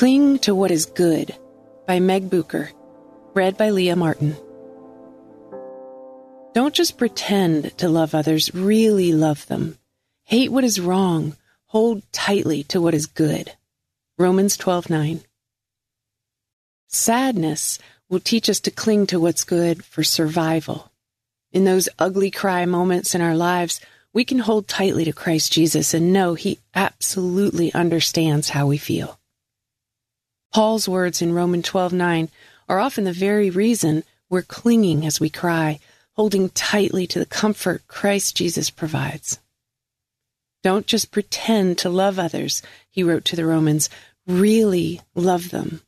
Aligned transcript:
Cling 0.00 0.38
to 0.38 0.54
What 0.54 0.70
is 0.70 0.86
Good 0.86 1.36
by 1.86 2.00
Meg 2.00 2.30
Bucher, 2.30 2.70
read 3.34 3.58
by 3.58 3.68
Leah 3.68 3.96
Martin. 3.96 4.34
Don't 6.54 6.72
just 6.72 6.96
pretend 6.96 7.76
to 7.76 7.86
love 7.86 8.14
others, 8.14 8.54
really 8.54 9.12
love 9.12 9.46
them. 9.48 9.76
Hate 10.24 10.50
what 10.50 10.64
is 10.64 10.80
wrong, 10.80 11.36
hold 11.66 12.02
tightly 12.12 12.62
to 12.72 12.80
what 12.80 12.94
is 12.94 13.04
good. 13.04 13.52
Romans 14.16 14.56
12:9. 14.56 15.22
Sadness 16.88 17.78
will 18.08 18.20
teach 18.20 18.48
us 18.48 18.60
to 18.60 18.70
cling 18.70 19.06
to 19.08 19.20
what's 19.20 19.44
good 19.44 19.84
for 19.84 20.02
survival. 20.02 20.90
In 21.52 21.66
those 21.66 21.90
ugly 21.98 22.30
cry 22.30 22.64
moments 22.64 23.14
in 23.14 23.20
our 23.20 23.36
lives, 23.36 23.82
we 24.14 24.24
can 24.24 24.38
hold 24.38 24.66
tightly 24.66 25.04
to 25.04 25.12
Christ 25.12 25.52
Jesus 25.52 25.92
and 25.92 26.10
know 26.10 26.32
he 26.32 26.58
absolutely 26.74 27.70
understands 27.74 28.48
how 28.48 28.66
we 28.66 28.78
feel. 28.78 29.19
Paul's 30.52 30.88
words 30.88 31.22
in 31.22 31.32
Romans 31.32 31.66
12:9 31.66 32.28
are 32.68 32.80
often 32.80 33.04
the 33.04 33.12
very 33.12 33.50
reason 33.50 34.04
we're 34.28 34.42
clinging 34.42 35.06
as 35.06 35.20
we 35.20 35.30
cry, 35.30 35.78
holding 36.14 36.50
tightly 36.50 37.06
to 37.06 37.18
the 37.18 37.26
comfort 37.26 37.86
Christ 37.86 38.36
Jesus 38.36 38.68
provides. 38.70 39.38
Don't 40.62 40.86
just 40.86 41.10
pretend 41.10 41.78
to 41.78 41.88
love 41.88 42.18
others, 42.18 42.62
he 42.90 43.02
wrote 43.02 43.24
to 43.26 43.36
the 43.36 43.46
Romans, 43.46 43.88
really 44.26 45.00
love 45.14 45.50
them. 45.50 45.82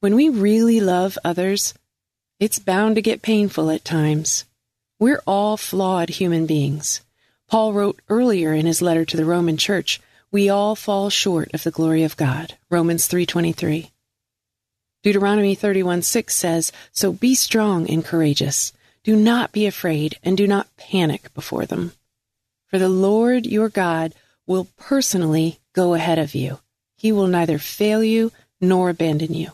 When 0.00 0.14
we 0.14 0.28
really 0.28 0.80
love 0.80 1.18
others, 1.24 1.74
it's 2.38 2.58
bound 2.58 2.94
to 2.96 3.02
get 3.02 3.22
painful 3.22 3.70
at 3.70 3.84
times. 3.84 4.44
We're 4.98 5.22
all 5.26 5.56
flawed 5.56 6.10
human 6.10 6.46
beings. 6.46 7.00
Paul 7.48 7.72
wrote 7.72 8.00
earlier 8.08 8.52
in 8.52 8.66
his 8.66 8.82
letter 8.82 9.04
to 9.06 9.16
the 9.16 9.24
Roman 9.24 9.56
church, 9.56 10.00
we 10.32 10.48
all 10.48 10.74
fall 10.74 11.08
short 11.08 11.52
of 11.54 11.62
the 11.62 11.70
glory 11.70 12.02
of 12.02 12.16
God. 12.16 12.56
Romans 12.68 13.06
3:23. 13.06 13.90
Deuteronomy 15.02 15.54
31:6 15.54 16.34
says, 16.34 16.72
"So 16.92 17.12
be 17.12 17.34
strong 17.34 17.88
and 17.88 18.04
courageous. 18.04 18.72
Do 19.04 19.14
not 19.14 19.52
be 19.52 19.66
afraid 19.66 20.18
and 20.24 20.36
do 20.36 20.46
not 20.46 20.76
panic 20.76 21.32
before 21.32 21.64
them. 21.64 21.92
For 22.66 22.78
the 22.78 22.88
Lord 22.88 23.46
your 23.46 23.68
God 23.68 24.14
will 24.46 24.66
personally 24.76 25.60
go 25.72 25.94
ahead 25.94 26.18
of 26.18 26.34
you. 26.34 26.58
He 26.96 27.12
will 27.12 27.28
neither 27.28 27.58
fail 27.58 28.02
you 28.02 28.32
nor 28.60 28.90
abandon 28.90 29.32
you." 29.32 29.52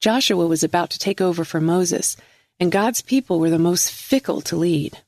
Joshua 0.00 0.46
was 0.46 0.62
about 0.62 0.90
to 0.90 0.98
take 0.98 1.20
over 1.20 1.44
for 1.44 1.60
Moses, 1.60 2.16
and 2.58 2.70
God's 2.70 3.00
people 3.00 3.38
were 3.38 3.50
the 3.50 3.58
most 3.58 3.90
fickle 3.90 4.42
to 4.42 4.56
lead, 4.56 4.98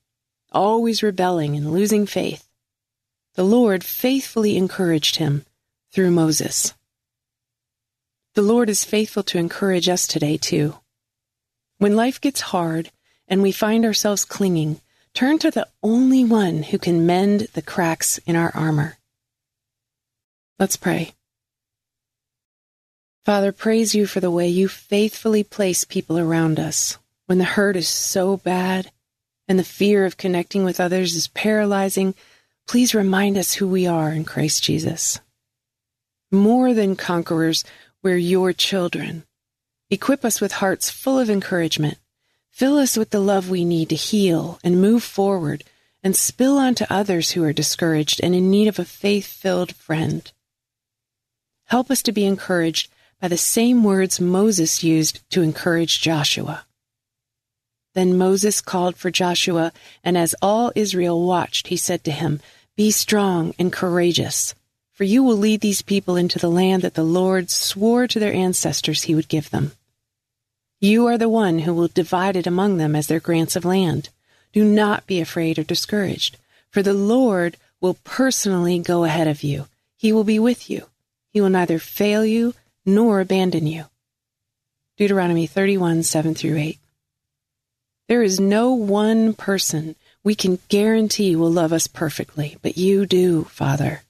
always 0.50 1.02
rebelling 1.02 1.54
and 1.54 1.70
losing 1.70 2.06
faith 2.06 2.48
the 3.34 3.44
Lord 3.44 3.84
faithfully 3.84 4.56
encouraged 4.56 5.16
him 5.16 5.44
through 5.90 6.10
Moses. 6.10 6.74
The 8.34 8.42
Lord 8.42 8.68
is 8.68 8.84
faithful 8.84 9.22
to 9.24 9.38
encourage 9.38 9.88
us 9.88 10.06
today, 10.06 10.36
too. 10.36 10.76
When 11.78 11.96
life 11.96 12.20
gets 12.20 12.40
hard 12.40 12.90
and 13.28 13.42
we 13.42 13.52
find 13.52 13.84
ourselves 13.84 14.24
clinging, 14.24 14.80
turn 15.14 15.38
to 15.40 15.50
the 15.50 15.68
only 15.82 16.24
one 16.24 16.62
who 16.62 16.78
can 16.78 17.06
mend 17.06 17.48
the 17.52 17.62
cracks 17.62 18.18
in 18.18 18.36
our 18.36 18.50
armor. 18.54 18.96
Let's 20.58 20.76
pray. 20.76 21.12
Father, 23.24 23.52
praise 23.52 23.94
you 23.94 24.06
for 24.06 24.20
the 24.20 24.30
way 24.30 24.48
you 24.48 24.68
faithfully 24.68 25.44
place 25.44 25.84
people 25.84 26.18
around 26.18 26.58
us 26.58 26.98
when 27.26 27.38
the 27.38 27.44
hurt 27.44 27.76
is 27.76 27.88
so 27.88 28.36
bad 28.36 28.90
and 29.46 29.58
the 29.58 29.64
fear 29.64 30.04
of 30.04 30.16
connecting 30.16 30.64
with 30.64 30.80
others 30.80 31.14
is 31.14 31.28
paralyzing 31.28 32.14
please 32.66 32.94
remind 32.94 33.36
us 33.36 33.54
who 33.54 33.68
we 33.68 33.86
are 33.86 34.10
in 34.10 34.24
Christ 34.24 34.62
Jesus. 34.62 35.20
More 36.30 36.72
than 36.74 36.96
conquerors, 36.96 37.64
we're 38.02 38.16
your 38.16 38.52
children. 38.52 39.24
Equip 39.90 40.24
us 40.24 40.40
with 40.40 40.52
hearts 40.52 40.90
full 40.90 41.18
of 41.18 41.28
encouragement. 41.28 41.98
Fill 42.50 42.78
us 42.78 42.96
with 42.96 43.10
the 43.10 43.20
love 43.20 43.50
we 43.50 43.64
need 43.64 43.88
to 43.90 43.94
heal 43.94 44.58
and 44.64 44.80
move 44.80 45.02
forward 45.02 45.64
and 46.02 46.16
spill 46.16 46.58
onto 46.58 46.84
others 46.90 47.32
who 47.32 47.44
are 47.44 47.52
discouraged 47.52 48.20
and 48.22 48.34
in 48.34 48.50
need 48.50 48.68
of 48.68 48.78
a 48.78 48.84
faith 48.84 49.26
filled 49.26 49.74
friend. 49.74 50.32
Help 51.66 51.90
us 51.90 52.02
to 52.02 52.12
be 52.12 52.24
encouraged 52.24 52.90
by 53.20 53.28
the 53.28 53.38
same 53.38 53.84
words 53.84 54.20
Moses 54.20 54.82
used 54.82 55.20
to 55.30 55.42
encourage 55.42 56.00
Joshua. 56.00 56.66
Then 57.94 58.16
Moses 58.16 58.60
called 58.60 58.96
for 58.96 59.10
Joshua, 59.10 59.72
and 60.02 60.16
as 60.16 60.34
all 60.40 60.72
Israel 60.74 61.26
watched, 61.26 61.68
he 61.68 61.76
said 61.76 62.04
to 62.04 62.10
him, 62.10 62.40
Be 62.76 62.90
strong 62.90 63.54
and 63.58 63.72
courageous, 63.72 64.54
for 64.92 65.04
you 65.04 65.22
will 65.22 65.36
lead 65.36 65.60
these 65.60 65.82
people 65.82 66.16
into 66.16 66.38
the 66.38 66.50
land 66.50 66.82
that 66.82 66.94
the 66.94 67.02
Lord 67.02 67.50
swore 67.50 68.06
to 68.06 68.18
their 68.18 68.32
ancestors 68.32 69.02
he 69.02 69.14
would 69.14 69.28
give 69.28 69.50
them. 69.50 69.72
You 70.80 71.06
are 71.06 71.18
the 71.18 71.28
one 71.28 71.60
who 71.60 71.74
will 71.74 71.88
divide 71.88 72.34
it 72.34 72.46
among 72.46 72.78
them 72.78 72.96
as 72.96 73.06
their 73.06 73.20
grants 73.20 73.56
of 73.56 73.64
land. 73.64 74.08
Do 74.52 74.64
not 74.64 75.06
be 75.06 75.20
afraid 75.20 75.58
or 75.58 75.62
discouraged, 75.62 76.38
for 76.70 76.82
the 76.82 76.94
Lord 76.94 77.56
will 77.80 77.98
personally 78.04 78.78
go 78.78 79.04
ahead 79.04 79.28
of 79.28 79.42
you. 79.42 79.66
He 79.96 80.12
will 80.12 80.24
be 80.24 80.38
with 80.38 80.68
you. 80.68 80.86
He 81.30 81.40
will 81.40 81.50
neither 81.50 81.78
fail 81.78 82.24
you 82.24 82.54
nor 82.84 83.20
abandon 83.20 83.66
you. 83.66 83.84
Deuteronomy 84.96 85.46
31, 85.46 86.02
7 86.02 86.34
through 86.34 86.56
8. 86.56 86.78
There 88.12 88.22
is 88.22 88.38
no 88.38 88.74
one 88.74 89.32
person 89.32 89.96
we 90.22 90.34
can 90.34 90.58
guarantee 90.68 91.34
will 91.34 91.50
love 91.50 91.72
us 91.72 91.86
perfectly, 91.86 92.58
but 92.60 92.76
you 92.76 93.06
do, 93.06 93.44
Father. 93.44 94.02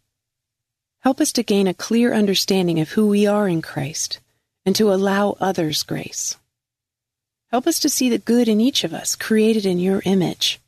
Help 1.03 1.21
us 1.21 1.31
to 1.35 1.45
gain 1.45 1.69
a 1.69 1.73
clear 1.73 2.13
understanding 2.13 2.81
of 2.81 2.89
who 2.89 3.07
we 3.07 3.29
are 3.29 3.47
in 3.47 3.63
Christ 3.63 4.19
and 4.67 4.75
to 4.75 4.93
allow 4.93 5.37
others 5.39 5.85
grace. 5.85 6.37
Help 7.53 7.69
us 7.69 7.79
to 7.79 7.89
see 7.89 8.09
the 8.09 8.19
good 8.19 8.49
in 8.49 8.61
each 8.61 8.83
of 8.83 8.93
us, 8.93 9.15
created 9.15 9.65
in 9.65 9.79
your 9.79 10.03
image. 10.05 10.61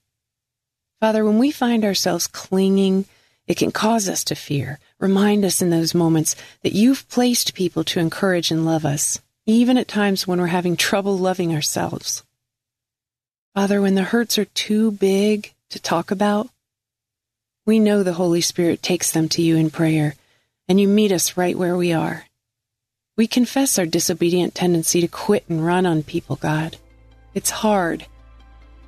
Father, 1.01 1.25
when 1.25 1.39
we 1.41 1.51
find 1.51 1.85
ourselves 1.85 2.29
clinging, 2.29 3.05
it 3.49 3.57
can 3.57 3.73
cause 3.73 4.09
us 4.09 4.23
to 4.27 4.37
fear. 4.37 4.79
Remind 5.01 5.45
us 5.45 5.61
in 5.61 5.71
those 5.71 5.93
moments 5.93 6.37
that 6.63 6.73
you've 6.73 7.09
placed 7.09 7.55
people 7.55 7.83
to 7.83 7.99
encourage 7.99 8.53
and 8.53 8.65
love 8.65 8.85
us. 8.85 9.21
even 9.45 9.77
at 9.77 9.89
times 9.89 10.25
when 10.25 10.41
we're 10.41 10.47
having 10.47 10.77
trouble 10.77 11.19
loving 11.19 11.53
ourselves. 11.53 12.23
Father, 13.55 13.81
when 13.81 13.95
the 13.95 14.03
hurts 14.03 14.37
are 14.37 14.47
too 14.47 14.91
big 14.91 15.53
to 15.71 15.79
talk 15.79 16.11
about, 16.11 16.49
we 17.65 17.79
know 17.79 18.03
the 18.03 18.15
Holy 18.15 18.41
Spirit 18.41 18.83
takes 18.83 19.13
them 19.13 19.29
to 19.29 19.43
you 19.43 19.55
in 19.57 19.71
prayer, 19.71 20.17
and 20.69 20.81
you 20.81 20.89
meet 20.89 21.13
us 21.13 21.37
right 21.37 21.57
where 21.57 21.77
we 21.77 21.93
are. 21.93 22.25
We 23.17 23.29
confess 23.29 23.79
our 23.79 23.87
disobedient 23.87 24.57
tendency 24.57 25.01
to 25.03 25.07
quit 25.07 25.45
and 25.49 25.65
run 25.65 25.87
on 25.87 26.03
people, 26.03 26.35
God. 26.35 26.79
It's 27.33 27.51
hard. 27.51 28.07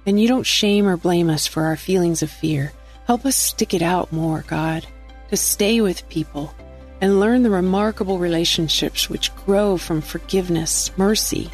And 0.05 0.21
you 0.21 0.27
don't 0.27 0.45
shame 0.45 0.89
or 0.89 0.97
blame 0.97 1.31
us 1.31 1.47
for 1.47 1.63
our 1.67 1.77
feelings 1.77 2.25
of 2.25 2.31
fear. 2.31 2.73
Help 3.07 3.25
us 3.25 3.37
stick 3.37 3.73
it 3.73 3.83
out 3.83 4.13
more, 4.13 4.45
God, 4.49 4.85
to 5.31 5.37
stay 5.37 5.81
with 5.81 6.09
people 6.09 6.53
and 7.01 7.21
learn 7.21 7.45
the 7.45 7.51
remarkable 7.51 8.19
relationships 8.19 9.09
which 9.09 9.35
grow 9.37 9.77
from 9.77 10.01
forgiveness, 10.01 10.91
mercy, 10.99 11.53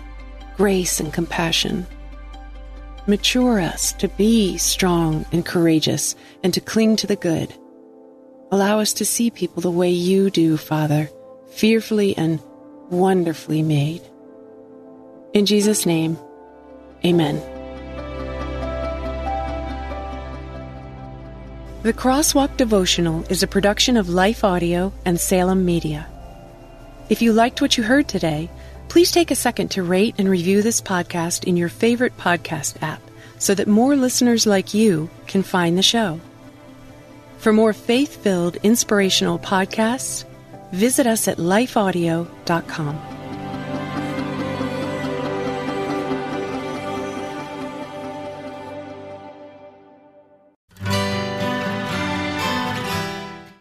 grace, 0.56 0.99
and 0.99 1.12
compassion. 1.12 1.87
Mature 3.06 3.58
us 3.58 3.93
to 3.94 4.06
be 4.06 4.56
strong 4.58 5.26
and 5.32 5.44
courageous 5.44 6.14
and 6.44 6.54
to 6.54 6.60
cling 6.60 6.94
to 6.94 7.06
the 7.06 7.16
good. 7.16 7.52
Allow 8.52 8.78
us 8.78 8.93
to 8.93 9.04
see 9.04 9.28
people 9.28 9.60
the 9.60 9.72
way 9.72 9.90
you 9.90 10.31
do, 10.31 10.56
Father, 10.56 11.10
fearfully 11.50 12.16
and 12.16 12.40
wonderfully 12.90 13.62
made. 13.62 14.02
In 15.32 15.46
Jesus' 15.46 15.84
name, 15.84 16.16
amen. 17.04 17.40
The 21.82 21.93
Crosswalk 21.93 22.56
Devotional 22.56 23.25
is 23.28 23.43
a 23.43 23.49
production 23.49 23.96
of 23.96 24.08
Life 24.08 24.44
Audio 24.44 24.93
and 25.04 25.19
Salem 25.19 25.64
Media. 25.64 26.06
If 27.08 27.20
you 27.20 27.32
liked 27.32 27.60
what 27.60 27.76
you 27.76 27.82
heard 27.82 28.06
today, 28.06 28.49
please 28.88 29.11
take 29.11 29.31
a 29.31 29.37
second 29.37 29.70
to 29.73 29.82
rate 29.82 30.14
and 30.19 30.29
review 30.29 30.62
this 30.62 30.81
podcast 30.81 31.44
in 31.44 31.56
your 31.56 31.69
favorite 31.69 32.17
podcast 32.17 32.82
app 32.82 33.00
so 33.38 33.55
that 33.55 33.69
more 33.69 33.96
listeners 33.96 34.46
like 34.46 34.75
you 34.75 35.11
can 35.26 35.43
find 35.43 35.76
the 35.76 35.82
show. 35.82 36.20
For 37.38 37.52
more 37.52 37.73
faith 37.73 38.23
filled, 38.23 38.56
inspirational 38.56 39.38
podcasts, 39.38 40.25
visit 40.73 41.06
us 41.06 41.26
at 41.26 41.38
lifeaudio.com. 41.38 43.22